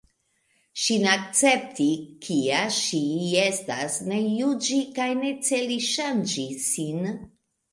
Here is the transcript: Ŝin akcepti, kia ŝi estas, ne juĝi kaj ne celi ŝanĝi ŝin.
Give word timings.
Ŝin 0.83 1.03
akcepti, 1.09 1.87
kia 2.27 2.61
ŝi 2.77 3.03
estas, 3.43 3.99
ne 4.13 4.19
juĝi 4.39 4.81
kaj 4.99 5.09
ne 5.21 5.35
celi 5.51 5.81
ŝanĝi 5.93 6.49
ŝin. 6.71 7.09